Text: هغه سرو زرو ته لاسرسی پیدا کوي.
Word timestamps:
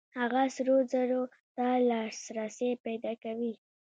هغه 0.19 0.41
سرو 0.55 0.75
زرو 0.91 1.21
ته 1.55 1.65
لاسرسی 1.89 2.69
پیدا 2.85 3.11
کوي. 3.23 3.53